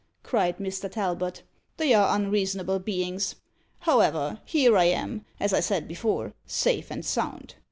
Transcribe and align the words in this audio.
cried 0.23 0.57
Mr. 0.57 0.91
Talbot. 0.91 1.43
"They 1.77 1.93
are 1.93 2.15
unreasonable 2.15 2.79
beings. 2.79 3.35
However, 3.81 4.39
here 4.45 4.75
I 4.75 4.85
am, 4.85 5.25
as 5.39 5.53
I 5.53 5.59
said 5.59 5.87
before, 5.87 6.33
safe 6.47 6.89
and 6.89 7.05
sound. 7.05 7.53